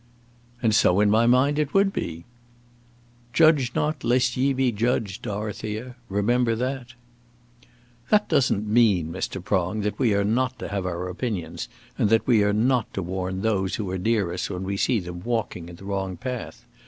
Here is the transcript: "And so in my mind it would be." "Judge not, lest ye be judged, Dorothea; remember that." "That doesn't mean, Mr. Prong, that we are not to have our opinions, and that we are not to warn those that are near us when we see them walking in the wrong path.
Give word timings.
"And 0.63 0.73
so 0.73 0.99
in 0.99 1.11
my 1.11 1.27
mind 1.27 1.59
it 1.59 1.75
would 1.75 1.93
be." 1.93 2.25
"Judge 3.33 3.75
not, 3.75 4.03
lest 4.03 4.35
ye 4.35 4.51
be 4.51 4.71
judged, 4.71 5.21
Dorothea; 5.21 5.95
remember 6.09 6.55
that." 6.55 6.95
"That 8.09 8.27
doesn't 8.27 8.65
mean, 8.67 9.11
Mr. 9.13 9.43
Prong, 9.43 9.81
that 9.81 9.99
we 9.99 10.15
are 10.15 10.23
not 10.25 10.57
to 10.57 10.69
have 10.69 10.87
our 10.87 11.07
opinions, 11.07 11.69
and 11.99 12.09
that 12.09 12.25
we 12.25 12.41
are 12.43 12.51
not 12.51 12.91
to 12.95 13.03
warn 13.03 13.43
those 13.43 13.77
that 13.77 13.87
are 13.87 13.99
near 13.99 14.33
us 14.33 14.49
when 14.49 14.63
we 14.63 14.75
see 14.75 14.99
them 14.99 15.21
walking 15.23 15.69
in 15.69 15.75
the 15.75 15.85
wrong 15.85 16.17
path. 16.17 16.65